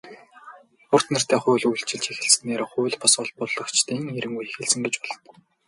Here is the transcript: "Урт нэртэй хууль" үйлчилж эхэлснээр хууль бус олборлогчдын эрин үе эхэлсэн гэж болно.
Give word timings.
"Урт 0.93 1.07
нэртэй 1.13 1.39
хууль" 1.41 1.67
үйлчилж 1.69 2.05
эхэлснээр 2.13 2.61
хууль 2.71 2.97
бус 3.01 3.13
олборлогчдын 3.21 4.03
эрин 4.17 4.33
үе 4.37 4.43
эхэлсэн 4.51 4.81
гэж 4.83 4.95
болно. 5.01 5.35